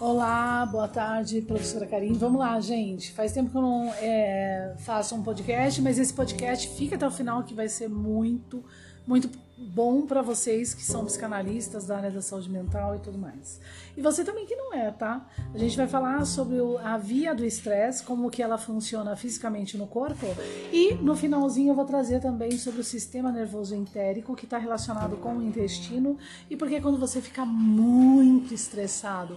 Olá, 0.00 0.64
boa 0.64 0.86
tarde, 0.86 1.42
professora 1.42 1.84
Karim. 1.84 2.12
Vamos 2.12 2.38
lá, 2.38 2.60
gente. 2.60 3.10
Faz 3.10 3.32
tempo 3.32 3.50
que 3.50 3.56
eu 3.56 3.62
não 3.62 3.92
é, 3.94 4.76
faço 4.78 5.16
um 5.16 5.24
podcast, 5.24 5.82
mas 5.82 5.98
esse 5.98 6.14
podcast 6.14 6.68
fica 6.76 6.94
até 6.94 7.04
o 7.04 7.10
final 7.10 7.42
que 7.42 7.52
vai 7.52 7.68
ser 7.68 7.88
muito, 7.88 8.62
muito 9.04 9.28
bom 9.58 10.02
para 10.02 10.22
vocês 10.22 10.72
que 10.72 10.84
são 10.84 11.04
psicanalistas 11.04 11.84
da 11.84 11.96
área 11.96 12.10
da 12.12 12.22
saúde 12.22 12.48
mental 12.48 12.94
e 12.94 13.00
tudo 13.00 13.18
mais. 13.18 13.60
E 13.96 14.00
você 14.00 14.22
também 14.22 14.46
que 14.46 14.54
não 14.54 14.72
é, 14.72 14.88
tá? 14.92 15.26
A 15.52 15.58
gente 15.58 15.76
vai 15.76 15.88
falar 15.88 16.24
sobre 16.24 16.58
a 16.84 16.96
via 16.96 17.34
do 17.34 17.44
estresse, 17.44 18.04
como 18.04 18.30
que 18.30 18.40
ela 18.40 18.56
funciona 18.56 19.16
fisicamente 19.16 19.76
no 19.76 19.88
corpo 19.88 20.26
e 20.72 20.94
no 20.94 21.16
finalzinho 21.16 21.72
eu 21.72 21.74
vou 21.74 21.84
trazer 21.84 22.20
também 22.20 22.52
sobre 22.52 22.80
o 22.80 22.84
sistema 22.84 23.32
nervoso 23.32 23.74
entérico 23.74 24.36
que 24.36 24.44
está 24.44 24.58
relacionado 24.58 25.16
com 25.16 25.38
o 25.38 25.42
intestino 25.42 26.16
e 26.48 26.56
porque 26.56 26.80
quando 26.80 26.98
você 26.98 27.20
fica 27.20 27.44
muito 27.44 28.54
estressado, 28.54 29.36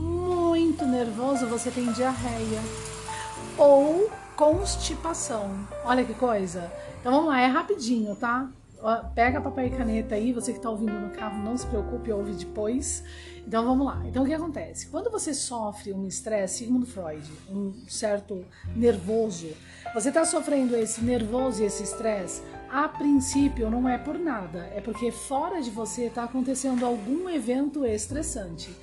muito 0.00 0.86
nervoso, 0.86 1.46
você 1.46 1.70
tem 1.70 1.92
diarreia 1.92 2.60
ou 3.58 4.10
constipação. 4.36 5.50
Olha 5.84 6.04
que 6.04 6.14
coisa. 6.14 6.72
Então 7.00 7.12
vamos 7.12 7.28
lá, 7.28 7.40
é 7.40 7.46
rapidinho, 7.46 8.16
tá? 8.16 8.48
Pega 9.14 9.42
papel 9.42 9.66
e 9.66 9.70
caneta 9.70 10.14
aí, 10.14 10.32
você 10.32 10.52
que 10.52 10.58
está 10.58 10.70
ouvindo 10.70 10.98
no 10.98 11.10
carro, 11.10 11.42
não 11.44 11.54
se 11.54 11.66
preocupe, 11.66 12.10
ouve 12.10 12.32
depois. 12.32 13.04
Então 13.46 13.64
vamos 13.64 13.86
lá. 13.86 14.00
Então 14.06 14.22
o 14.22 14.26
que 14.26 14.32
acontece? 14.32 14.86
Quando 14.86 15.10
você 15.10 15.34
sofre 15.34 15.92
um 15.92 16.06
estresse, 16.06 16.64
segundo 16.64 16.86
Freud, 16.86 17.30
um 17.50 17.74
certo 17.86 18.42
nervoso, 18.74 19.48
você 19.92 20.08
está 20.08 20.24
sofrendo 20.24 20.74
esse 20.76 21.02
nervoso 21.02 21.62
e 21.62 21.66
esse 21.66 21.82
estresse, 21.82 22.40
a 22.70 22.88
princípio 22.88 23.68
não 23.68 23.86
é 23.88 23.98
por 23.98 24.18
nada, 24.18 24.70
é 24.74 24.80
porque 24.80 25.10
fora 25.10 25.60
de 25.60 25.70
você 25.70 26.04
está 26.04 26.24
acontecendo 26.24 26.86
algum 26.86 27.28
evento 27.28 27.84
estressante. 27.84 28.74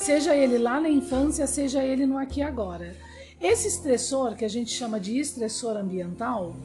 Seja 0.00 0.34
ele 0.34 0.56
lá 0.56 0.80
na 0.80 0.88
infância, 0.88 1.46
seja 1.46 1.84
ele 1.84 2.06
no 2.06 2.16
aqui 2.16 2.40
e 2.40 2.42
agora. 2.42 2.96
Esse 3.38 3.68
estressor, 3.68 4.34
que 4.34 4.46
a 4.46 4.48
gente 4.48 4.70
chama 4.70 4.98
de 4.98 5.18
estressor 5.18 5.76
ambiental, 5.76 6.56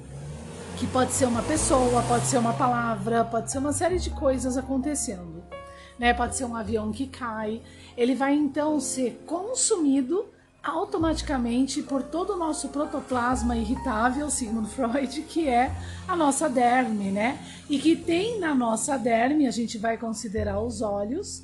que 0.78 0.88
pode 0.88 1.11
ser 1.11 1.25
uma 1.25 1.44
pessoa, 1.44 2.02
pode 2.03 2.28
ser 2.28 2.38
uma 2.38 2.53
palavra, 2.53 3.25
pode 3.25 3.52
ser 3.52 3.58
uma 3.58 3.73
série 3.73 4.00
de 4.00 4.09
coisas 4.11 4.58
acontecendo. 4.58 5.44
Né? 6.00 6.13
Pode 6.13 6.38
ser 6.38 6.45
um 6.45 6.56
avião 6.56 6.94
que 6.94 7.08
cai. 7.08 7.61
Ele 7.97 8.16
vai 8.16 8.33
então 8.33 8.80
ser 8.80 9.22
consumido 9.28 10.25
automaticamente 10.63 11.83
por 11.83 12.03
todo 12.03 12.33
o 12.33 12.38
nosso 12.38 12.69
protoplasma 12.69 13.58
irritável, 13.58 14.30
segundo 14.30 14.69
Freud, 14.69 15.22
que 15.23 15.50
é 15.50 15.75
a 16.08 16.16
nossa 16.16 16.47
derme, 16.47 17.11
né? 17.11 17.38
E 17.69 17.78
que 17.80 17.97
tem 17.97 18.39
na 18.39 18.56
nossa 18.56 18.97
derme, 18.97 19.45
a 19.45 19.52
gente 19.52 19.78
vai 19.78 19.97
considerar 19.97 20.61
os 20.61 20.81
olhos, 20.81 21.44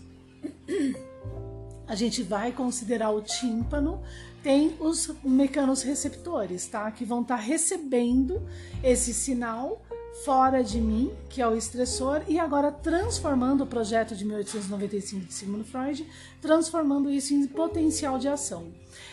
a 1.92 1.96
gente 1.96 2.24
vai 2.24 2.54
considerar 2.54 3.10
o 3.10 3.22
tímpano, 3.22 4.02
tem 4.42 4.78
os 4.80 5.12
mecanos 5.22 5.82
receptores, 5.82 6.66
tá? 6.66 6.90
Que 6.90 7.04
vão 7.04 7.22
estar 7.22 7.36
tá 7.36 7.42
recebendo 7.42 8.42
esse 8.82 9.14
sinal 9.14 9.82
fora 10.24 10.64
de 10.64 10.80
mim, 10.80 11.12
que 11.28 11.42
é 11.42 11.48
o 11.48 11.54
estressor, 11.54 12.22
e 12.30 12.40
agora 12.40 12.72
transformando 12.72 13.66
o 13.66 13.68
projeto 13.68 14.16
de 14.16 14.24
1895 14.24 15.26
de 15.26 15.34
Sigmund 15.34 15.66
Freud, 15.66 16.08
transformando 16.42 17.12
isso 17.12 17.34
em 17.34 17.46
potencial 17.46 18.18
de 18.18 18.30
ação. 18.30 18.72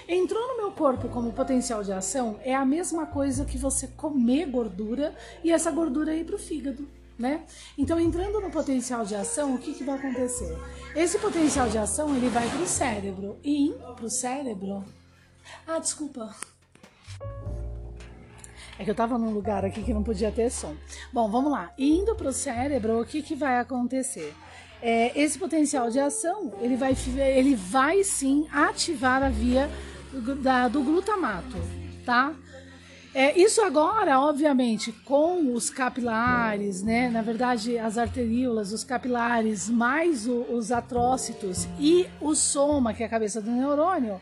Entrou 0.08 0.46
no 0.46 0.56
meu 0.58 0.70
corpo 0.70 1.08
como 1.08 1.32
potencial 1.32 1.82
de 1.82 1.92
ação 1.92 2.38
é 2.44 2.54
a 2.54 2.64
mesma 2.64 3.06
coisa 3.06 3.44
que 3.44 3.58
você 3.58 3.88
comer 3.88 4.46
gordura 4.46 5.16
e 5.42 5.50
essa 5.50 5.72
gordura 5.72 6.14
ir 6.14 6.24
para 6.24 6.36
o 6.36 6.38
fígado. 6.38 6.86
Né? 7.18 7.44
Então, 7.76 7.98
entrando 7.98 8.40
no 8.40 8.48
potencial 8.48 9.04
de 9.04 9.16
ação, 9.16 9.54
o 9.54 9.58
que, 9.58 9.74
que 9.74 9.82
vai 9.82 9.96
acontecer? 9.96 10.56
Esse 10.94 11.18
potencial 11.18 11.68
de 11.68 11.76
ação 11.76 12.14
ele 12.14 12.28
vai 12.28 12.48
para 12.48 12.60
o 12.60 12.66
cérebro 12.66 13.40
e 13.42 13.74
para 13.96 14.04
o 14.04 14.10
cérebro, 14.10 14.84
ah, 15.66 15.80
desculpa. 15.80 16.32
É 18.78 18.84
que 18.84 18.90
eu 18.90 18.94
tava 18.94 19.18
num 19.18 19.30
lugar 19.30 19.64
aqui 19.64 19.82
que 19.82 19.92
não 19.92 20.04
podia 20.04 20.30
ter 20.30 20.50
som. 20.50 20.76
Bom, 21.12 21.28
vamos 21.28 21.50
lá. 21.50 21.72
Indo 21.76 22.14
pro 22.14 22.32
cérebro, 22.32 23.00
o 23.00 23.04
que, 23.04 23.20
que 23.22 23.34
vai 23.34 23.58
acontecer? 23.58 24.32
É, 24.80 25.18
esse 25.20 25.36
potencial 25.36 25.90
de 25.90 25.98
ação, 25.98 26.52
ele 26.60 26.76
vai, 26.76 26.96
ele 27.36 27.56
vai 27.56 28.04
sim 28.04 28.46
ativar 28.52 29.24
a 29.24 29.28
via 29.28 29.68
do, 30.12 30.36
da, 30.36 30.68
do 30.68 30.82
glutamato, 30.84 31.56
tá? 32.06 32.32
É, 33.18 33.36
isso 33.36 33.60
agora, 33.62 34.20
obviamente, 34.20 34.92
com 34.92 35.52
os 35.52 35.70
capilares, 35.70 36.84
né? 36.84 37.08
Na 37.08 37.20
verdade, 37.20 37.76
as 37.76 37.98
arteríolas, 37.98 38.72
os 38.72 38.84
capilares, 38.84 39.68
mais 39.68 40.28
o, 40.28 40.42
os 40.42 40.70
atrócitos 40.70 41.66
e 41.80 42.06
o 42.20 42.36
soma, 42.36 42.94
que 42.94 43.02
é 43.02 43.06
a 43.06 43.08
cabeça 43.08 43.42
do 43.42 43.50
neurônio, 43.50 44.20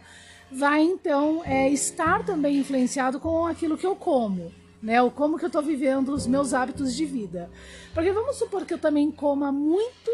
vai 0.51 0.81
então 0.81 1.43
é, 1.45 1.69
estar 1.69 2.25
também 2.25 2.57
influenciado 2.57 3.21
com 3.21 3.47
aquilo 3.47 3.77
que 3.77 3.87
eu 3.87 3.95
como, 3.95 4.51
né? 4.83 5.03
O 5.03 5.11
como 5.11 5.39
que 5.39 5.45
eu 5.45 5.49
estou 5.49 5.61
vivendo 5.61 6.09
os 6.09 6.27
meus 6.27 6.55
hábitos 6.55 6.97
de 6.97 7.05
vida. 7.05 7.51
Porque 7.93 8.11
vamos 8.13 8.37
supor 8.37 8.65
que 8.65 8.73
eu 8.73 8.78
também 8.78 9.11
coma 9.11 9.53
muito 9.53 10.11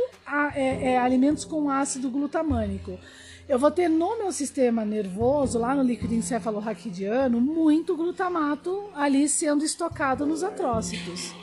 é, 0.56 0.94
é, 0.94 0.98
alimentos 0.98 1.44
com 1.44 1.70
ácido 1.70 2.10
glutamânico. 2.10 2.98
Eu 3.48 3.58
vou 3.58 3.70
ter 3.70 3.88
no 3.88 4.18
meu 4.18 4.30
sistema 4.30 4.84
nervoso, 4.84 5.58
lá 5.58 5.74
no 5.74 5.82
líquido 5.82 6.14
encefalorraquidiano, 6.14 7.40
muito 7.40 7.96
glutamato 7.96 8.88
ali 8.94 9.28
sendo 9.28 9.64
estocado 9.64 10.24
nos 10.24 10.44
atrócitos. 10.44 11.34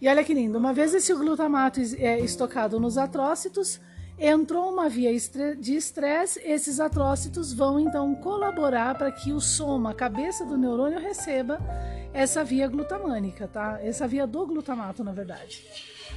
E 0.00 0.08
olha 0.08 0.22
que 0.22 0.32
lindo, 0.32 0.56
uma 0.56 0.72
vez 0.72 0.94
esse 0.94 1.12
glutamato 1.12 1.80
é 1.98 2.20
estocado 2.20 2.78
nos 2.78 2.96
atrócitos, 2.96 3.80
entrou 4.16 4.72
uma 4.72 4.88
via 4.88 5.10
de 5.58 5.74
estresse, 5.74 6.40
esses 6.44 6.78
atrócitos 6.78 7.52
vão 7.52 7.80
então 7.80 8.14
colaborar 8.14 8.96
para 8.96 9.10
que 9.10 9.32
o 9.32 9.40
soma, 9.40 9.90
a 9.90 9.94
cabeça 9.94 10.44
do 10.44 10.56
neurônio, 10.56 11.00
receba 11.00 11.58
essa 12.12 12.44
via 12.44 12.68
glutamânica, 12.68 13.48
tá? 13.48 13.80
Essa 13.82 14.06
via 14.06 14.28
do 14.28 14.46
glutamato, 14.46 15.02
na 15.02 15.12
verdade. 15.12 15.64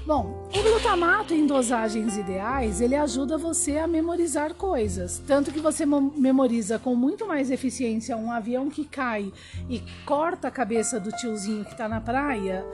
Bom, 0.06 0.50
o 0.50 0.64
glutamato 0.64 1.32
em 1.32 1.46
dosagens 1.46 2.18
ideais, 2.18 2.82
ele 2.82 2.96
ajuda 2.96 3.38
você 3.38 3.78
a 3.78 3.86
memorizar 3.86 4.56
coisas. 4.56 5.22
Tanto 5.28 5.52
que 5.52 5.60
você 5.60 5.86
memoriza 5.86 6.80
com 6.80 6.96
muito 6.96 7.28
mais 7.28 7.52
eficiência 7.52 8.18
um 8.18 8.32
avião 8.32 8.68
que 8.68 8.84
cai 8.84 9.32
e 9.70 9.80
corta 10.04 10.48
a 10.48 10.52
cabeça 10.52 11.00
do 11.00 11.12
tiozinho 11.12 11.64
que 11.64 11.74
está 11.74 11.88
na 11.88 12.02
praia, 12.02 12.66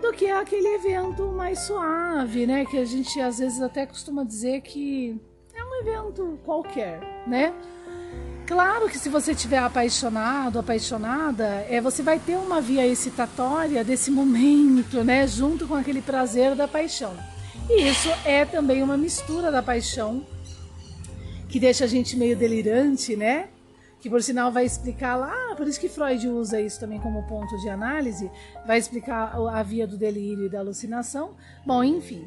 do 0.00 0.12
que 0.12 0.28
aquele 0.28 0.74
evento 0.74 1.28
mais 1.28 1.60
suave, 1.60 2.46
né? 2.46 2.64
Que 2.64 2.78
a 2.78 2.84
gente 2.84 3.20
às 3.20 3.38
vezes 3.38 3.62
até 3.62 3.86
costuma 3.86 4.24
dizer 4.24 4.60
que 4.62 5.20
é 5.54 5.64
um 5.64 5.74
evento 5.82 6.36
qualquer, 6.44 7.00
né? 7.28 7.54
Claro 8.46 8.88
que 8.88 8.98
se 8.98 9.08
você 9.08 9.32
estiver 9.32 9.58
apaixonado, 9.58 10.58
apaixonada, 10.58 11.64
é, 11.68 11.80
você 11.80 12.02
vai 12.02 12.18
ter 12.18 12.36
uma 12.36 12.60
via 12.60 12.86
excitatória 12.86 13.84
desse 13.84 14.10
momento, 14.10 15.04
né? 15.04 15.26
Junto 15.26 15.66
com 15.66 15.74
aquele 15.74 16.02
prazer 16.02 16.54
da 16.54 16.66
paixão. 16.66 17.16
E 17.70 17.88
isso 17.88 18.08
é 18.24 18.44
também 18.44 18.82
uma 18.82 18.96
mistura 18.96 19.50
da 19.50 19.62
paixão 19.62 20.26
que 21.48 21.60
deixa 21.60 21.84
a 21.84 21.86
gente 21.86 22.16
meio 22.16 22.36
delirante, 22.36 23.14
né? 23.14 23.48
Que 24.00 24.10
por 24.10 24.22
sinal 24.22 24.50
vai 24.50 24.64
explicar 24.64 25.14
lá, 25.14 25.54
por 25.54 25.68
isso 25.68 25.78
que 25.78 25.88
Freud 25.88 26.26
usa 26.28 26.60
isso 26.60 26.80
também 26.80 26.98
como 26.98 27.22
ponto 27.28 27.56
de 27.58 27.68
análise, 27.68 28.28
vai 28.66 28.78
explicar 28.78 29.36
a 29.36 29.62
via 29.62 29.86
do 29.86 29.96
delírio 29.96 30.46
e 30.46 30.48
da 30.48 30.58
alucinação. 30.58 31.36
Bom, 31.64 31.84
enfim. 31.84 32.26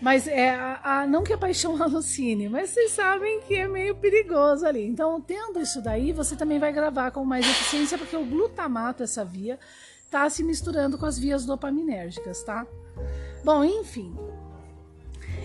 Mas 0.00 0.28
é 0.28 0.50
a, 0.50 0.80
a, 0.82 1.06
não 1.06 1.24
que 1.24 1.32
a 1.32 1.38
paixão 1.38 1.76
alucine, 1.82 2.48
mas 2.48 2.70
vocês 2.70 2.92
sabem 2.92 3.40
que 3.40 3.54
é 3.54 3.66
meio 3.66 3.96
perigoso 3.96 4.64
ali. 4.64 4.86
Então, 4.86 5.20
tendo 5.20 5.60
isso 5.60 5.80
daí, 5.80 6.12
você 6.12 6.36
também 6.36 6.58
vai 6.58 6.72
gravar 6.72 7.10
com 7.10 7.24
mais 7.24 7.44
eficiência, 7.44 7.98
porque 7.98 8.16
o 8.16 8.24
glutamato, 8.24 9.02
essa 9.02 9.24
via, 9.24 9.58
tá 10.10 10.28
se 10.30 10.42
misturando 10.42 10.96
com 10.96 11.06
as 11.06 11.18
vias 11.18 11.44
dopaminérgicas, 11.44 12.42
tá? 12.42 12.66
Bom, 13.44 13.64
enfim. 13.64 14.16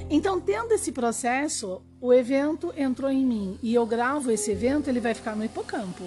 Então, 0.10 0.40
tendo 0.40 0.74
esse 0.74 0.92
processo, 0.92 1.82
o 2.00 2.14
evento 2.14 2.74
entrou 2.78 3.10
em 3.10 3.26
mim 3.26 3.58
e 3.64 3.74
eu 3.74 3.86
gravo 3.86 4.32
esse 4.32 4.52
evento, 4.52 4.90
ele 4.90 5.00
vai 5.00 5.14
ficar 5.14 5.36
no 5.36 5.44
hipocampo. 5.44 6.04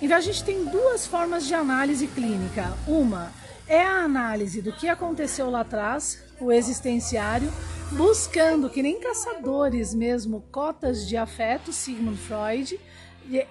Então, 0.00 0.16
a 0.16 0.20
gente 0.20 0.44
tem 0.44 0.64
duas 0.64 1.06
formas 1.06 1.46
de 1.46 1.54
análise 1.54 2.06
clínica. 2.08 2.72
Uma 2.86 3.32
é 3.66 3.82
a 3.82 4.02
análise 4.04 4.62
do 4.62 4.72
que 4.72 4.88
aconteceu 4.88 5.50
lá 5.50 5.60
atrás, 5.60 6.22
o 6.40 6.50
existenciário, 6.52 7.52
buscando, 7.92 8.68
que 8.68 8.82
nem 8.82 9.00
caçadores 9.00 9.94
mesmo, 9.94 10.44
cotas 10.52 11.06
de 11.06 11.16
afeto, 11.16 11.72
Sigmund 11.72 12.18
Freud, 12.18 12.78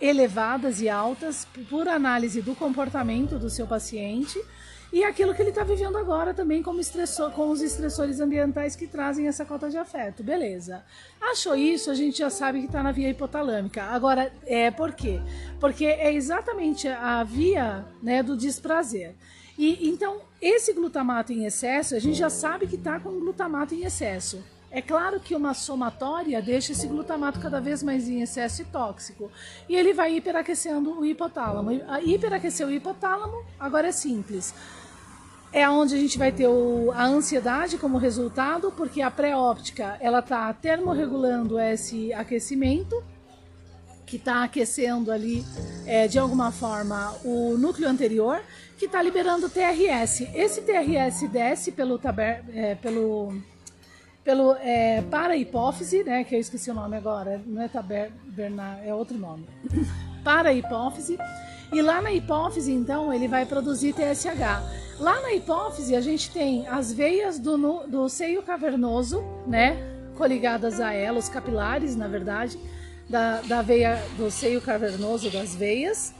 elevadas 0.01 0.81
e 0.81 0.89
altas, 0.89 1.47
por 1.69 1.87
análise 1.87 2.41
do 2.41 2.55
comportamento 2.55 3.37
do 3.37 3.49
seu 3.49 3.67
paciente 3.67 4.39
e 4.91 5.03
aquilo 5.03 5.33
que 5.35 5.41
ele 5.41 5.49
está 5.49 5.63
vivendo 5.63 5.97
agora 5.97 6.33
também 6.33 6.63
como 6.63 6.79
estressor, 6.79 7.31
com 7.31 7.49
os 7.49 7.61
estressores 7.61 8.19
ambientais 8.19 8.75
que 8.75 8.87
trazem 8.87 9.27
essa 9.27 9.43
cota 9.43 9.69
de 9.69 9.77
afeto. 9.77 10.23
Beleza. 10.23 10.83
Achou 11.19 11.55
isso, 11.55 11.91
a 11.91 11.93
gente 11.93 12.19
já 12.19 12.29
sabe 12.29 12.61
que 12.61 12.67
está 12.67 12.81
na 12.81 12.91
via 12.91 13.09
hipotalâmica. 13.09 13.83
Agora, 13.83 14.31
é 14.45 14.71
por 14.71 14.93
quê? 14.93 15.19
Porque 15.59 15.85
é 15.85 16.13
exatamente 16.13 16.87
a 16.87 17.23
via 17.23 17.85
né, 18.01 18.23
do 18.23 18.37
desprazer. 18.37 19.13
E 19.57 19.89
então, 19.89 20.21
esse 20.41 20.71
glutamato 20.71 21.33
em 21.33 21.45
excesso, 21.45 21.95
a 21.95 21.99
gente 21.99 22.17
já 22.17 22.29
sabe 22.29 22.67
que 22.67 22.75
está 22.75 22.99
com 22.99 23.19
glutamato 23.19 23.73
em 23.73 23.83
excesso, 23.83 24.43
É 24.69 24.81
claro 24.81 25.19
que 25.19 25.33
uma 25.33 25.53
somatória 25.53 26.41
deixa 26.41 26.73
esse 26.73 26.87
glutamato 26.87 27.39
cada 27.39 27.61
vez 27.61 27.81
mais 27.81 28.09
em 28.09 28.21
excesso 28.21 28.61
e 28.61 28.65
tóxico. 28.65 29.31
E 29.67 29.75
ele 29.75 29.93
vai 29.93 30.17
hiperaquecendo 30.17 30.99
o 30.99 31.05
hipotálamo. 31.05 31.71
Hiperaquecer 32.03 32.67
o 32.67 32.71
hipotálamo, 32.71 33.45
agora 33.57 33.87
é 33.87 33.91
simples. 33.93 34.53
É 35.53 35.67
onde 35.69 35.95
a 35.95 35.97
gente 35.97 36.17
vai 36.17 36.33
ter 36.33 36.47
o, 36.47 36.91
a 36.91 37.05
ansiedade 37.05 37.77
como 37.77 37.97
resultado, 37.97 38.71
porque 38.75 39.01
a 39.01 39.09
pré-óptica 39.09 39.97
ela 40.01 40.19
está 40.19 40.53
termorregulando 40.53 41.57
esse 41.57 42.13
aquecimento, 42.13 43.01
que 44.07 44.15
está 44.15 44.43
aquecendo 44.43 45.11
ali 45.11 45.45
é, 45.85 46.07
de 46.07 46.17
alguma 46.17 46.51
forma 46.51 47.13
o 47.25 47.57
núcleo 47.57 47.87
anterior, 47.87 48.41
que 48.77 48.85
está 48.85 49.01
liberando 49.01 49.49
TRS. 49.49 50.21
Esse 50.33 50.61
TRS 50.61 51.27
desce 51.29 51.71
pelo, 51.73 51.99
taber, 51.99 52.43
é, 52.53 52.73
pelo 52.75 53.33
pelo 54.23 54.57
é, 54.59 55.01
para 55.09 55.37
hipófise, 55.37 56.03
né, 56.03 56.23
que 56.25 56.35
eu 56.35 56.39
esqueci 56.39 56.69
o 56.69 56.73
nome 56.73 56.97
agora, 56.97 57.41
não 57.45 57.61
é 57.61 57.69
tabernar, 57.69 58.81
é 58.85 58.93
outro 58.93 59.17
nome. 59.17 59.45
para 60.21 60.51
hipófise. 60.53 61.17
E 61.71 61.81
lá 61.81 62.01
na 62.01 62.11
hipófise, 62.11 62.71
então, 62.73 63.13
ele 63.13 63.25
vai 63.25 63.45
produzir 63.45 63.93
TSH. 63.93 64.99
Lá 64.99 65.21
na 65.21 65.33
hipófise, 65.33 65.95
a 65.95 66.01
gente 66.01 66.29
tem 66.31 66.67
as 66.67 66.91
veias 66.91 67.39
do, 67.39 67.87
do 67.87 68.09
seio 68.09 68.43
cavernoso, 68.43 69.23
né, 69.45 69.77
coligadas 70.17 70.81
a 70.81 70.91
ela, 70.91 71.19
os 71.19 71.29
capilares, 71.29 71.95
na 71.95 72.09
verdade, 72.09 72.59
da, 73.09 73.41
da 73.41 73.61
veia 73.61 74.01
do 74.17 74.29
seio 74.29 74.61
cavernoso 74.61 75.29
das 75.29 75.55
veias. 75.55 76.13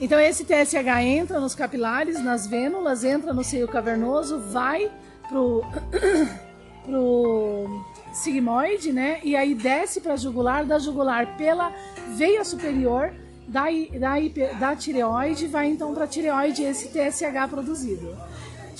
Então, 0.00 0.18
esse 0.18 0.44
TSH 0.44 1.02
entra 1.04 1.38
nos 1.38 1.54
capilares, 1.54 2.22
nas 2.22 2.46
vênulas, 2.46 3.04
entra 3.04 3.32
no 3.32 3.44
seio 3.44 3.68
cavernoso, 3.68 4.38
vai 4.38 4.90
pro 5.28 5.62
pro 6.84 7.84
sigmoide, 8.12 8.92
né? 8.92 9.20
E 9.22 9.36
aí 9.36 9.54
desce 9.54 10.00
para 10.00 10.16
jugular, 10.16 10.64
da 10.64 10.78
jugular 10.78 11.36
pela 11.36 11.72
veia 12.16 12.44
superior 12.44 13.14
da, 13.46 13.66
da, 13.98 14.58
da 14.58 14.76
tireoide, 14.76 15.46
vai 15.46 15.68
então 15.68 15.94
para 15.94 16.04
a 16.04 16.08
tireoide 16.08 16.62
esse 16.62 16.88
TSH 16.88 17.48
produzido. 17.48 18.16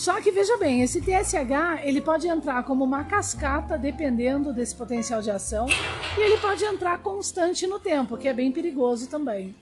Só 0.03 0.21
que 0.21 0.33
veja 0.33 0.57
bem, 0.57 0.83
esse 0.83 1.01
TSH 1.01 1.85
ele 1.85 2.01
pode 2.01 2.27
entrar 2.27 2.65
como 2.65 2.83
uma 2.83 3.05
cascata 3.05 3.79
dependendo 3.79 4.53
desse 4.53 4.75
potencial 4.75 5.23
de 5.23 5.31
ação 5.31 5.69
e 6.19 6.21
ele 6.21 6.39
pode 6.39 6.65
entrar 6.65 6.99
constante 6.99 7.69
no 7.69 7.79
tempo, 7.79 8.17
que 8.17 8.27
é 8.27 8.33
bem 8.33 8.51
perigoso 8.51 9.09
também. 9.09 9.55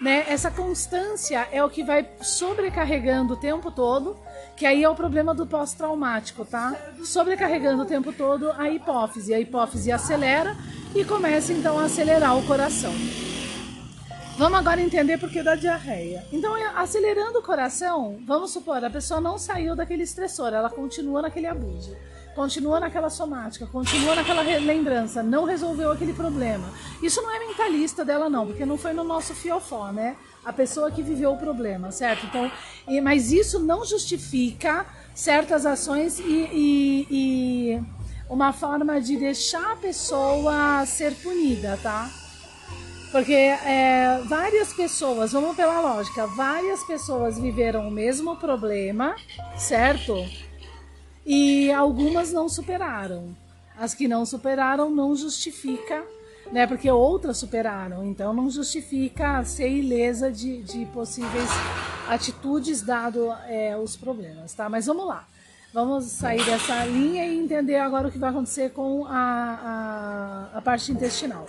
Né? 0.00 0.24
Essa 0.26 0.50
constância 0.50 1.46
é 1.52 1.62
o 1.62 1.70
que 1.70 1.84
vai 1.84 2.10
sobrecarregando 2.20 3.34
o 3.34 3.36
tempo 3.36 3.70
todo 3.70 4.16
que 4.56 4.66
aí 4.66 4.82
é 4.82 4.88
o 4.88 4.96
problema 4.96 5.32
do 5.32 5.46
pós-traumático, 5.46 6.44
tá? 6.44 6.74
Sobrecarregando 7.04 7.84
o 7.84 7.86
tempo 7.86 8.12
todo 8.12 8.50
a 8.50 8.68
hipófise. 8.68 9.32
A 9.32 9.38
hipófise 9.38 9.92
acelera 9.92 10.56
e 10.92 11.04
começa 11.04 11.52
então 11.52 11.78
a 11.78 11.84
acelerar 11.84 12.36
o 12.36 12.44
coração. 12.44 12.92
Vamos 14.36 14.58
agora 14.58 14.80
entender 14.80 15.16
por 15.18 15.30
que 15.30 15.42
da 15.42 15.54
diarreia. 15.54 16.24
Então, 16.32 16.54
acelerando 16.76 17.38
o 17.38 17.42
coração, 17.42 18.18
vamos 18.26 18.50
supor, 18.50 18.84
a 18.84 18.90
pessoa 18.90 19.20
não 19.20 19.38
saiu 19.38 19.76
daquele 19.76 20.02
estressor, 20.02 20.52
ela 20.52 20.68
continua 20.68 21.22
naquele 21.22 21.46
abuso 21.46 21.96
continua 22.34 22.80
naquela 22.80 23.08
somática, 23.08 23.66
continua 23.66 24.16
naquela 24.16 24.42
lembrança, 24.42 25.22
não 25.22 25.44
resolveu 25.44 25.92
aquele 25.92 26.12
problema. 26.12 26.68
Isso 27.02 27.22
não 27.22 27.34
é 27.34 27.38
mentalista 27.38 28.04
dela, 28.04 28.28
não, 28.28 28.46
porque 28.46 28.66
não 28.66 28.76
foi 28.76 28.92
no 28.92 29.04
nosso 29.04 29.34
fiofó, 29.34 29.92
né? 29.92 30.16
A 30.44 30.52
pessoa 30.52 30.90
que 30.90 31.02
viveu 31.02 31.32
o 31.32 31.38
problema, 31.38 31.90
certo? 31.90 32.26
Então, 32.26 32.50
mas 33.02 33.32
isso 33.32 33.60
não 33.60 33.84
justifica 33.84 34.84
certas 35.14 35.64
ações 35.64 36.18
e, 36.18 36.24
e, 36.24 37.06
e 37.10 37.82
uma 38.28 38.52
forma 38.52 39.00
de 39.00 39.16
deixar 39.16 39.72
a 39.72 39.76
pessoa 39.76 40.84
ser 40.86 41.14
punida, 41.14 41.78
tá? 41.82 42.10
Porque 43.14 43.32
é, 43.32 44.20
várias 44.24 44.72
pessoas, 44.72 45.30
vamos 45.30 45.54
pela 45.54 45.80
lógica, 45.80 46.26
várias 46.26 46.82
pessoas 46.82 47.38
viveram 47.38 47.86
o 47.86 47.90
mesmo 47.90 48.34
problema, 48.34 49.14
certo? 49.56 50.16
e 51.24 51.72
algumas 51.72 52.32
não 52.32 52.48
superaram. 52.48 53.36
As 53.78 53.94
que 53.94 54.06
não 54.08 54.26
superaram 54.26 54.90
não 54.90 55.14
justifica, 55.14 56.04
né? 56.50 56.66
Porque 56.66 56.90
outras 56.90 57.38
superaram, 57.38 58.04
então 58.04 58.32
não 58.32 58.50
justifica 58.50 59.44
ser 59.44 59.68
ilesa 59.68 60.30
de, 60.30 60.62
de 60.62 60.84
possíveis 60.86 61.48
atitudes 62.08 62.82
dado 62.82 63.32
é, 63.46 63.76
os 63.76 63.96
problemas, 63.96 64.52
tá? 64.54 64.68
Mas 64.68 64.86
vamos 64.86 65.06
lá. 65.06 65.24
Vamos 65.72 66.04
sair 66.06 66.44
dessa 66.44 66.84
linha 66.84 67.24
e 67.26 67.38
entender 67.38 67.76
agora 67.76 68.08
o 68.08 68.10
que 68.10 68.18
vai 68.18 68.30
acontecer 68.30 68.70
com 68.70 69.06
a, 69.06 70.50
a, 70.52 70.58
a 70.58 70.62
parte 70.62 70.90
intestinal. 70.90 71.46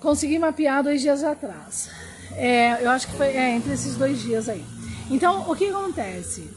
Consegui 0.00 0.38
mapear 0.38 0.82
dois 0.82 1.00
dias 1.00 1.22
atrás. 1.22 1.90
É, 2.32 2.82
eu 2.82 2.90
acho 2.90 3.06
que 3.06 3.14
foi 3.14 3.28
é, 3.28 3.50
entre 3.50 3.72
esses 3.72 3.96
dois 3.96 4.20
dias 4.20 4.48
aí. 4.48 4.64
Então, 5.10 5.50
o 5.50 5.54
que 5.54 5.68
acontece? 5.68 6.50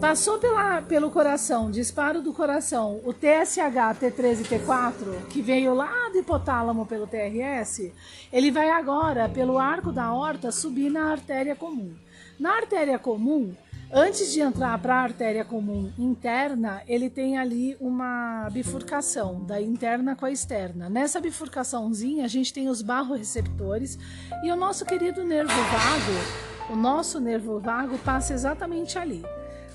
Passou 0.00 0.38
pela, 0.38 0.82
pelo 0.82 1.10
coração, 1.10 1.70
disparo 1.70 2.20
do 2.20 2.32
coração, 2.32 3.00
o 3.04 3.14
TSH, 3.14 3.98
T3 3.98 4.40
e 4.40 4.44
T4, 4.44 5.26
que 5.30 5.40
veio 5.40 5.72
lá 5.72 6.10
do 6.10 6.18
hipotálamo 6.18 6.84
pelo 6.84 7.06
TRS, 7.06 7.90
ele 8.30 8.50
vai 8.50 8.68
agora, 8.68 9.28
pelo 9.28 9.58
arco 9.58 9.90
da 9.90 10.12
horta, 10.12 10.52
subir 10.52 10.90
na 10.90 11.10
artéria 11.10 11.56
comum. 11.56 11.94
Na 12.38 12.56
artéria 12.56 12.98
comum, 12.98 13.54
antes 13.92 14.32
de 14.32 14.40
entrar 14.40 14.78
para 14.78 14.96
a 14.96 15.02
artéria 15.02 15.44
comum 15.44 15.90
interna, 15.98 16.82
ele 16.86 17.08
tem 17.08 17.38
ali 17.38 17.76
uma 17.80 18.48
bifurcação 18.50 19.44
da 19.44 19.60
interna 19.60 20.16
com 20.16 20.26
a 20.26 20.30
externa. 20.30 20.88
Nessa 20.88 21.20
bifurcaçãozinha, 21.20 22.24
a 22.24 22.28
gente 22.28 22.52
tem 22.52 22.68
os 22.68 22.82
barroreceptores 22.82 23.98
e 24.42 24.50
o 24.50 24.56
nosso 24.56 24.84
querido 24.84 25.24
nervo 25.24 25.52
vago, 25.52 26.72
o 26.72 26.76
nosso 26.76 27.20
nervo 27.20 27.58
vago 27.60 27.98
passa 27.98 28.34
exatamente 28.34 28.98
ali. 28.98 29.22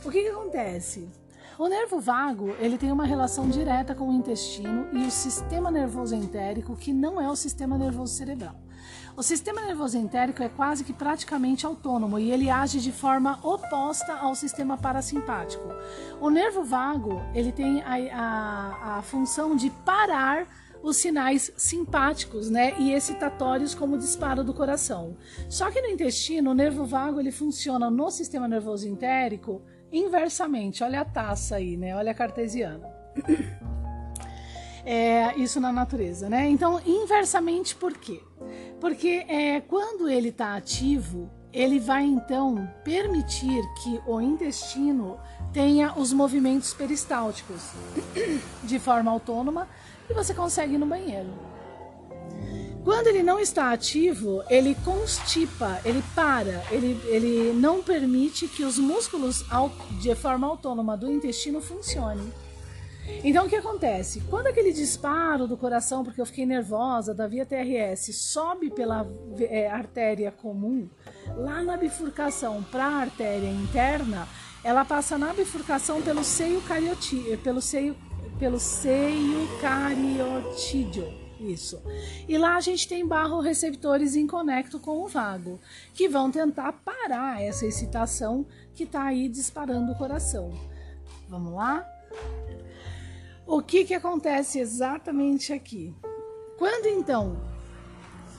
O 0.04 0.10
que, 0.10 0.22
que 0.24 0.30
acontece? 0.30 1.08
O 1.58 1.68
nervo 1.68 2.00
vago 2.00 2.56
ele 2.60 2.78
tem 2.78 2.92
uma 2.92 3.06
relação 3.06 3.48
direta 3.48 3.94
com 3.94 4.10
o 4.10 4.14
intestino 4.14 4.88
e 4.94 5.06
o 5.06 5.12
sistema 5.12 5.70
nervoso 5.70 6.16
entérico, 6.16 6.76
que 6.76 6.92
não 6.92 7.22
é 7.22 7.30
o 7.30 7.36
sistema 7.36 7.78
nervoso 7.78 8.14
cerebral. 8.14 8.56
O 9.16 9.24
sistema 9.24 9.62
nervoso 9.62 9.98
entérico 9.98 10.42
é 10.42 10.50
quase 10.50 10.84
que 10.84 10.94
praticamente 10.94 11.66
autônomo 11.66 12.18
e 12.18 12.32
ele 12.32 12.50
age 12.50 12.80
de 12.80 12.92
forma 12.92 13.40
oposta 13.44 14.14
ao 14.14 14.34
sistema 14.36 14.78
parasimpático. 14.78 15.68
O 16.20 16.30
nervo 16.30 16.64
vago 16.64 17.22
ele 17.34 17.52
tem 17.52 17.82
a, 17.82 17.96
a, 18.14 18.98
a 18.98 19.02
função 19.02 19.56
de 19.56 19.70
parar 19.70 20.48
os 20.82 20.98
sinais 20.98 21.52
simpáticos 21.58 22.50
né, 22.50 22.74
e 22.80 22.92
excitatórios 22.92 23.76
como 23.76 23.96
o 23.96 24.00
disparo 24.00 24.44
do 24.44 24.54
coração. 24.54 25.16
Só 25.48 25.70
que 25.70 25.82
no 25.82 25.90
intestino, 25.90 26.52
o 26.52 26.56
nervo 26.56 26.86
vago 26.86 27.20
ele 27.20 27.32
funciona 27.32 27.90
no 27.90 28.10
sistema 28.10 28.48
nervoso 28.48 28.88
entérico 28.88 29.62
inversamente. 29.92 30.84
Olha 30.84 31.02
a 31.02 31.06
taça 31.06 31.58
aí, 31.58 31.78
né? 31.78 31.96
Olha 31.96 32.12
a 32.12 32.16
cartesiana. 32.16 32.90
É, 34.84 35.36
isso 35.38 35.60
na 35.62 35.72
natureza, 35.72 36.28
né? 36.28 36.50
Então, 36.50 36.82
inversamente 36.84 37.76
por 37.76 37.94
quê? 37.94 38.20
Porque 38.82 39.24
é, 39.28 39.62
quando 39.62 40.10
ele 40.10 40.30
está 40.30 40.56
ativo, 40.56 41.30
ele 41.54 41.80
vai 41.80 42.04
então 42.04 42.68
permitir 42.84 43.62
que 43.84 44.02
o 44.08 44.20
intestino 44.20 45.20
tenha 45.54 45.94
os 45.96 46.12
movimentos 46.12 46.74
peristálticos 46.74 47.62
de 48.64 48.80
forma 48.80 49.12
autônoma 49.12 49.68
e 50.10 50.14
você 50.14 50.34
consegue 50.34 50.74
ir 50.74 50.78
no 50.80 50.88
banheiro. 50.88 51.30
Quando 52.84 53.06
ele 53.06 53.22
não 53.22 53.40
está 53.40 53.72
ativo, 53.72 54.42
ele 54.50 54.76
constipa, 54.84 55.80
ele 55.86 56.04
para, 56.16 56.64
ele, 56.72 57.00
ele 57.06 57.54
não 57.54 57.84
permite 57.84 58.48
que 58.48 58.64
os 58.64 58.80
músculos 58.80 59.46
de 60.02 60.16
forma 60.16 60.48
autônoma 60.48 60.98
do 60.98 61.12
intestino 61.12 61.62
funcionem. 61.62 62.34
Então 63.24 63.46
o 63.46 63.50
que 63.50 63.56
acontece? 63.56 64.22
Quando 64.30 64.48
aquele 64.48 64.72
disparo 64.74 65.48
do 65.48 65.58
coração, 65.58 66.04
porque 66.04 66.20
eu 66.20 66.26
fiquei 66.26 66.46
nervosa, 66.46 67.14
da 67.14 67.28
via 67.28 67.46
TRS, 67.46 68.16
sobe 68.16 68.70
pela 68.70 69.08
é, 69.40 69.70
artéria 69.70 70.32
comum, 70.32 70.90
lá 71.36 71.62
na 71.62 71.78
bifurcação 71.78 72.64
para 72.64 72.86
a 72.86 72.96
artéria 73.02 73.50
interna, 73.50 74.28
ela 74.64 74.86
passa 74.86 75.18
na 75.18 75.34
bifurcação 75.34 76.02
pelo 76.02 76.24
seio 76.24 76.62
cariotídeo, 76.62 77.38
pelo 77.40 77.62
seio, 77.62 77.96
pelo 78.40 78.60
seio 78.60 79.48
cariotídeo 79.60 81.22
isso. 81.42 81.82
E 82.28 82.38
lá 82.38 82.56
a 82.56 82.62
gente 82.62 82.88
tem 82.88 83.06
barro-receptores 83.06 84.16
em 84.16 84.28
conecto 84.28 84.80
com 84.80 85.00
o 85.04 85.08
vago, 85.08 85.60
que 85.94 86.08
vão 86.08 86.30
tentar 86.30 86.72
parar 86.74 87.42
essa 87.42 87.66
excitação 87.66 88.46
que 88.76 88.84
está 88.84 89.06
aí 89.06 89.28
disparando 89.28 89.92
o 89.92 89.98
coração. 89.98 90.52
Vamos 91.28 91.54
lá? 91.54 91.88
O 93.46 93.62
que, 93.62 93.86
que 93.86 93.94
acontece 93.94 94.60
exatamente 94.60 95.52
aqui? 95.52 95.94
Quando 96.58 96.86
então 96.88 97.42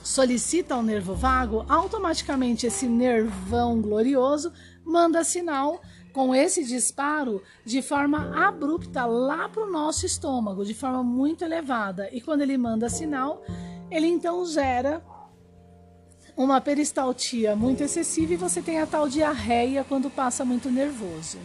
solicita 0.03 0.75
o 0.75 0.83
nervo 0.83 1.13
vago, 1.13 1.65
automaticamente 1.67 2.65
esse 2.65 2.87
nervão 2.87 3.81
glorioso 3.81 4.51
manda 4.83 5.23
sinal 5.23 5.81
com 6.13 6.33
esse 6.35 6.63
disparo 6.63 7.41
de 7.65 7.81
forma 7.81 8.47
abrupta 8.47 9.05
lá 9.05 9.49
para 9.49 9.63
o 9.63 9.71
nosso 9.71 10.05
estômago, 10.05 10.63
de 10.63 10.73
forma 10.73 11.03
muito 11.03 11.43
elevada. 11.43 12.07
E 12.11 12.21
quando 12.21 12.41
ele 12.41 12.57
manda 12.57 12.89
sinal, 12.89 13.43
ele 13.89 14.07
então 14.07 14.45
gera 14.45 15.03
uma 16.35 16.61
peristaltia 16.61 17.55
muito 17.55 17.81
excessiva 17.81 18.33
e 18.33 18.37
você 18.37 18.61
tem 18.61 18.79
a 18.79 18.87
tal 18.87 19.07
diarreia 19.07 19.83
quando 19.83 20.09
passa 20.09 20.43
muito 20.43 20.69
nervoso. 20.69 21.39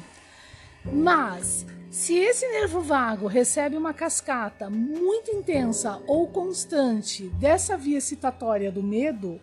Mas, 0.84 1.66
se 1.90 2.14
esse 2.14 2.46
nervo 2.48 2.80
vago 2.80 3.26
recebe 3.26 3.76
uma 3.76 3.94
cascata 3.94 4.68
muito 4.68 5.30
intensa 5.30 6.00
ou 6.06 6.28
constante 6.28 7.28
dessa 7.30 7.76
via 7.78 7.96
excitatória 7.96 8.70
do 8.70 8.82
medo, 8.82 9.40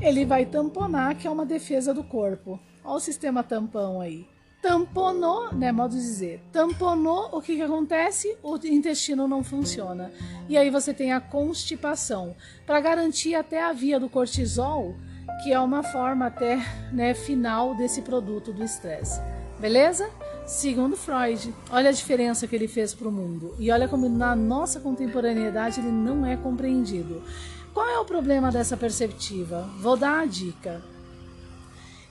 ele 0.00 0.24
vai 0.24 0.46
tamponar, 0.46 1.14
que 1.14 1.26
é 1.26 1.30
uma 1.30 1.44
defesa 1.44 1.92
do 1.92 2.02
corpo. 2.02 2.58
Olha 2.82 2.96
o 2.96 3.00
sistema 3.00 3.42
tampão 3.42 4.00
aí. 4.00 4.26
Tamponou, 4.62 5.52
né, 5.52 5.70
modo 5.70 5.94
de 5.94 6.00
dizer, 6.00 6.40
tamponou, 6.50 7.28
o 7.32 7.42
que, 7.42 7.56
que 7.56 7.62
acontece? 7.62 8.34
O 8.42 8.56
intestino 8.64 9.28
não 9.28 9.44
funciona. 9.44 10.10
E 10.48 10.56
aí 10.56 10.70
você 10.70 10.94
tem 10.94 11.12
a 11.12 11.20
constipação. 11.20 12.34
Para 12.64 12.80
garantir 12.80 13.34
até 13.34 13.62
a 13.62 13.74
via 13.74 14.00
do 14.00 14.08
cortisol, 14.08 14.94
que 15.42 15.52
é 15.52 15.60
uma 15.60 15.82
forma 15.82 16.26
até 16.26 16.58
né, 16.90 17.12
final 17.12 17.74
desse 17.74 18.00
produto 18.00 18.54
do 18.54 18.64
estresse. 18.64 19.20
Beleza? 19.60 20.10
Segundo 20.46 20.94
Freud, 20.94 21.54
olha 21.70 21.88
a 21.88 21.92
diferença 21.92 22.46
que 22.46 22.54
ele 22.54 22.68
fez 22.68 22.92
para 22.92 23.08
o 23.08 23.12
mundo. 23.12 23.54
E 23.58 23.70
olha 23.70 23.88
como 23.88 24.10
na 24.10 24.36
nossa 24.36 24.78
contemporaneidade 24.78 25.80
ele 25.80 25.90
não 25.90 26.26
é 26.26 26.36
compreendido. 26.36 27.22
Qual 27.72 27.88
é 27.88 27.98
o 27.98 28.04
problema 28.04 28.52
dessa 28.52 28.76
perceptiva? 28.76 29.68
Vou 29.80 29.96
dar 29.96 30.20
a 30.20 30.26
dica. 30.26 30.82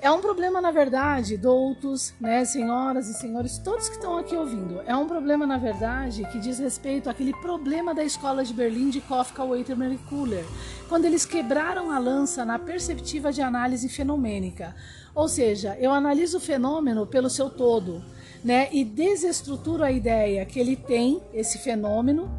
É 0.01 0.11
um 0.11 0.19
problema, 0.19 0.59
na 0.59 0.71
verdade, 0.71 1.37
doutos, 1.37 2.13
né, 2.19 2.43
senhoras 2.43 3.07
e 3.07 3.13
senhores, 3.13 3.57
todos 3.59 3.87
que 3.87 3.95
estão 3.95 4.17
aqui 4.17 4.35
ouvindo. 4.35 4.81
É 4.85 4.93
um 4.93 5.07
problema, 5.07 5.47
na 5.47 5.57
verdade, 5.57 6.27
que 6.29 6.39
diz 6.39 6.59
respeito 6.59 7.09
àquele 7.09 7.31
problema 7.37 7.93
da 7.93 8.03
escola 8.03 8.43
de 8.43 8.53
Berlim 8.53 8.89
de 8.89 8.99
Kafka, 8.99 9.45
Waiterman 9.45 9.93
e 9.93 9.97
Kuller, 10.09 10.43
quando 10.89 11.05
eles 11.05 11.25
quebraram 11.25 11.89
a 11.89 11.99
lança 11.99 12.43
na 12.43 12.59
perceptiva 12.59 13.31
de 13.31 13.41
análise 13.41 13.87
fenomênica. 13.87 14.75
Ou 15.15 15.29
seja, 15.29 15.77
eu 15.79 15.93
analiso 15.93 16.37
o 16.37 16.41
fenômeno 16.41 17.07
pelo 17.07 17.29
seu 17.29 17.49
todo, 17.49 18.03
né, 18.43 18.69
e 18.71 18.83
desestruturo 18.83 19.83
a 19.83 19.91
ideia 19.91 20.45
que 20.45 20.59
ele 20.59 20.75
tem 20.75 21.21
esse 21.33 21.57
fenômeno 21.59 22.29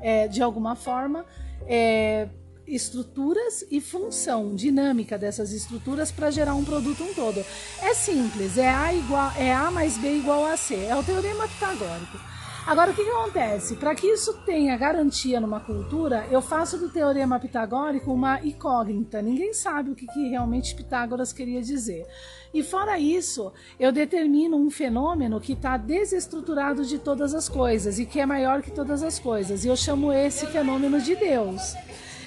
é, 0.00 0.26
de 0.28 0.42
alguma 0.42 0.74
forma. 0.74 1.24
É, 1.66 2.28
estruturas 2.66 3.64
e 3.70 3.80
função 3.80 4.54
dinâmica 4.54 5.18
dessas 5.18 5.52
estruturas 5.52 6.10
para 6.10 6.30
gerar 6.30 6.54
um 6.54 6.64
produto 6.64 7.02
um 7.02 7.12
todo. 7.12 7.44
É 7.82 7.94
simples, 7.94 8.56
é 8.56 8.68
A 8.68 8.92
igual 8.94 9.32
é 9.36 9.52
A 9.52 9.70
mais 9.70 9.98
B 9.98 10.16
igual 10.16 10.46
a 10.46 10.56
C, 10.56 10.74
é 10.74 10.96
o 10.96 11.02
teorema 11.02 11.46
pitagórico. 11.46 12.33
Agora 12.66 12.92
o 12.92 12.94
que, 12.94 13.04
que 13.04 13.10
acontece? 13.10 13.76
Para 13.76 13.94
que 13.94 14.06
isso 14.06 14.32
tenha 14.46 14.74
garantia 14.74 15.38
numa 15.38 15.60
cultura, 15.60 16.26
eu 16.30 16.40
faço 16.40 16.78
do 16.78 16.88
teorema 16.88 17.38
pitagórico 17.38 18.10
uma 18.10 18.40
incógnita. 18.40 19.20
Ninguém 19.20 19.52
sabe 19.52 19.90
o 19.90 19.94
que, 19.94 20.06
que 20.06 20.30
realmente 20.30 20.74
Pitágoras 20.74 21.30
queria 21.30 21.60
dizer. 21.60 22.06
E 22.54 22.62
fora 22.62 22.98
isso, 22.98 23.52
eu 23.78 23.92
determino 23.92 24.56
um 24.56 24.70
fenômeno 24.70 25.42
que 25.42 25.52
está 25.52 25.76
desestruturado 25.76 26.86
de 26.86 26.98
todas 26.98 27.34
as 27.34 27.50
coisas 27.50 27.98
e 27.98 28.06
que 28.06 28.18
é 28.18 28.24
maior 28.24 28.62
que 28.62 28.70
todas 28.70 29.02
as 29.02 29.18
coisas. 29.18 29.64
E 29.64 29.68
eu 29.68 29.76
chamo 29.76 30.10
esse 30.10 30.46
fenômeno 30.46 31.02
de 31.02 31.14
Deus. 31.16 31.74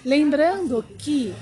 Lembrando 0.06 0.84
que 1.00 1.34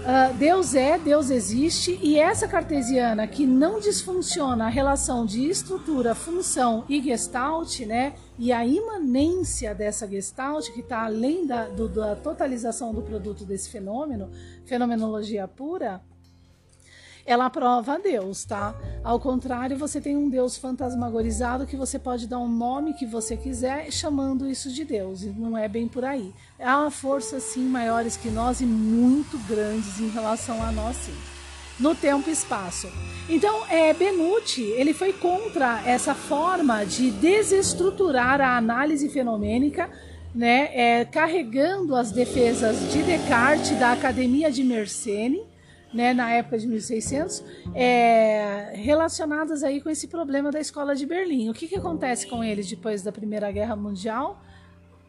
uh, 0.00 0.34
Deus 0.36 0.74
é, 0.74 0.98
Deus 0.98 1.30
existe, 1.30 1.98
e 2.02 2.18
essa 2.18 2.48
cartesiana 2.48 3.26
que 3.26 3.46
não 3.46 3.80
desfunciona 3.80 4.66
a 4.66 4.68
relação 4.68 5.24
de 5.24 5.48
estrutura, 5.48 6.14
função 6.14 6.84
e 6.88 7.00
gestalt, 7.02 7.80
né? 7.80 8.14
E 8.38 8.52
a 8.52 8.64
imanência 8.64 9.74
dessa 9.74 10.08
gestalt, 10.08 10.70
que 10.72 10.80
está 10.80 11.04
além 11.04 11.46
da, 11.46 11.66
do, 11.66 11.88
da 11.88 12.16
totalização 12.16 12.94
do 12.94 13.02
produto 13.02 13.44
desse 13.44 13.70
fenômeno, 13.70 14.30
fenomenologia 14.64 15.46
pura, 15.46 16.00
ela 17.24 17.46
aprova 17.46 17.94
a 17.94 17.98
Deus, 17.98 18.44
tá? 18.44 18.74
Ao 19.02 19.18
contrário, 19.18 19.76
você 19.76 20.00
tem 20.00 20.16
um 20.16 20.28
Deus 20.28 20.56
fantasmagorizado 20.56 21.66
que 21.66 21.76
você 21.76 21.98
pode 21.98 22.26
dar 22.26 22.38
um 22.38 22.48
nome 22.48 22.94
que 22.94 23.06
você 23.06 23.36
quiser 23.36 23.90
chamando 23.90 24.48
isso 24.48 24.70
de 24.70 24.84
Deus, 24.84 25.22
e 25.22 25.28
não 25.28 25.56
é 25.56 25.68
bem 25.68 25.88
por 25.88 26.04
aí. 26.04 26.32
Há 26.58 26.90
forças 26.90 27.42
sim 27.42 27.64
maiores 27.64 28.16
que 28.16 28.30
nós 28.30 28.60
e 28.60 28.66
muito 28.66 29.38
grandes 29.48 30.00
em 30.00 30.08
relação 30.08 30.62
a 30.62 30.70
nós 30.72 30.96
sim. 30.96 31.14
No 31.78 31.94
tempo 31.94 32.28
e 32.28 32.32
espaço. 32.32 32.88
Então, 33.26 33.66
é, 33.70 33.94
Benucci, 33.94 34.62
ele 34.62 34.92
foi 34.92 35.14
contra 35.14 35.80
essa 35.86 36.14
forma 36.14 36.84
de 36.84 37.10
desestruturar 37.10 38.38
a 38.38 38.58
análise 38.58 39.08
fenomênica 39.08 39.88
né, 40.34 40.70
é, 40.72 41.04
carregando 41.04 41.96
as 41.96 42.12
defesas 42.12 42.92
de 42.92 43.02
Descartes 43.02 43.78
da 43.78 43.92
Academia 43.92 44.50
de 44.50 44.62
Mersenne, 44.62 45.42
né, 45.92 46.12
na 46.12 46.30
época 46.30 46.58
de 46.58 46.66
1600, 46.66 47.44
é, 47.74 48.72
relacionadas 48.74 49.62
aí 49.62 49.80
com 49.80 49.90
esse 49.90 50.08
problema 50.08 50.50
da 50.50 50.60
escola 50.60 50.94
de 50.94 51.04
Berlim. 51.06 51.48
O 51.48 51.54
que, 51.54 51.66
que 51.66 51.76
acontece 51.76 52.26
com 52.26 52.42
eles 52.44 52.68
depois 52.68 53.02
da 53.02 53.12
Primeira 53.12 53.50
Guerra 53.50 53.76
Mundial? 53.76 54.40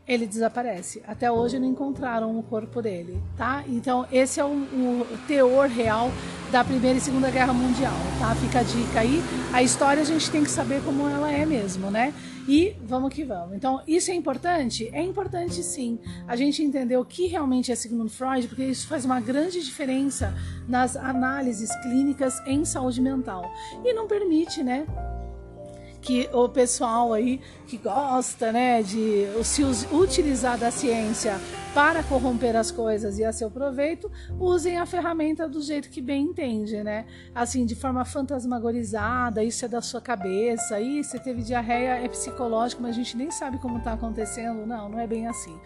Ele 0.08 0.25
desaparece. 0.25 1.01
Até 1.08 1.31
hoje 1.31 1.60
não 1.60 1.67
encontraram 1.67 2.38
o 2.38 2.43
corpo 2.43 2.81
dele, 2.81 3.22
tá? 3.38 3.63
Então 3.67 4.05
esse 4.12 4.39
é 4.39 4.46
o, 4.46 4.50
o 4.50 5.08
teor 5.27 5.67
real 5.67 6.12
da 6.51 6.63
Primeira 6.65 6.98
e 6.98 7.01
Segunda 7.01 7.31
Guerra 7.31 7.53
Mundial, 7.53 7.93
tá? 8.20 8.36
Fica 8.36 8.60
a 8.60 8.63
dica 8.63 9.00
aí. 9.00 9.22
A 9.53 9.63
história 9.63 10.01
a 10.01 10.05
gente 10.05 10.29
tem 10.29 10.43
que 10.43 10.50
saber 10.50 10.84
como 10.84 11.08
ela 11.08 11.31
é 11.31 11.46
mesmo, 11.46 11.89
né? 11.89 12.13
E 12.48 12.75
vamos 12.84 13.13
que 13.13 13.24
vamos. 13.24 13.55
Então, 13.55 13.81
isso 13.88 14.12
é 14.12 14.15
importante? 14.15 14.89
É 14.91 15.01
importante 15.01 15.63
sim. 15.63 16.00
A 16.27 16.36
gente 16.36 16.63
entender 16.63 16.98
o 16.98 17.05
que 17.05 17.27
realmente 17.27 17.72
é 17.72 17.75
segundo 17.75 18.10
Freud, 18.10 18.48
porque 18.48 18.63
isso 18.63 18.88
faz 18.88 19.05
uma 19.05 19.22
grande 19.22 19.63
diferença 19.63 20.34
nas 20.67 20.98
análises 20.98 21.74
clínicas 21.81 22.41
em 22.46 22.65
saúde 22.65 23.00
mental. 23.00 23.50
E 23.86 23.93
não 23.93 24.08
permite, 24.08 24.63
né? 24.63 24.86
Que 26.01 26.29
o 26.34 26.50
pessoal 26.50 27.13
aí 27.13 27.39
que 27.67 27.77
gosta, 27.77 28.51
né, 28.51 28.81
de 28.81 29.27
se 29.43 29.63
utilizar 29.91 30.58
da 30.58 30.72
ciência 30.72 31.39
para 31.74 32.04
corromper 32.04 32.56
as 32.58 32.70
coisas 32.70 33.18
e 33.18 33.24
a 33.24 33.32
seu 33.32 33.50
proveito, 33.50 34.12
usem 34.38 34.78
a 34.78 34.86
ferramenta 34.86 35.48
do 35.48 35.62
jeito 35.62 35.90
que 35.90 36.01
bem 36.01 36.25
entende, 36.25 36.84
né? 36.84 37.06
Assim, 37.34 37.66
de 37.66 37.75
forma 37.75 38.04
fantasmagorizada, 38.04 39.42
isso 39.42 39.63
é 39.63 39.68
da 39.70 39.82
sua 39.82 40.01
cabeça, 40.01 40.75
aí 40.75 41.01
você 41.01 41.18
teve 41.18 41.42
diarreia, 41.42 42.04
é 42.04 42.08
psicológico, 42.10 42.82
mas 42.82 42.92
a 42.92 42.94
gente 42.98 43.16
nem 43.16 43.32
sabe 43.32 43.58
como 43.58 43.78
está 43.78 43.94
acontecendo. 43.94 44.66
Não, 44.66 44.90
não 44.90 45.00
é 45.00 45.08
bem 45.08 45.28
assim. 45.28 45.58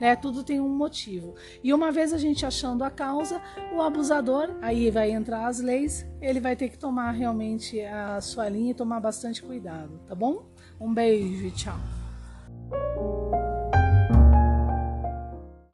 Né? 0.00 0.16
Tudo 0.16 0.42
tem 0.42 0.60
um 0.60 0.68
motivo. 0.68 1.34
E 1.62 1.72
uma 1.72 1.92
vez 1.92 2.12
a 2.12 2.18
gente 2.18 2.44
achando 2.44 2.82
a 2.82 2.90
causa, 2.90 3.40
o 3.72 3.80
abusador, 3.80 4.50
aí 4.60 4.90
vai 4.90 5.12
entrar 5.12 5.46
as 5.46 5.60
leis, 5.60 6.04
ele 6.20 6.40
vai 6.40 6.56
ter 6.56 6.70
que 6.70 6.78
tomar 6.78 7.12
realmente 7.12 7.80
a 7.82 8.20
sua 8.20 8.48
linha 8.48 8.72
e 8.72 8.74
tomar 8.74 8.98
bastante 8.98 9.40
cuidado, 9.40 10.00
tá 10.08 10.14
bom? 10.14 10.44
Um 10.80 10.92
beijo 10.92 11.46
e 11.46 11.50
tchau. 11.52 11.78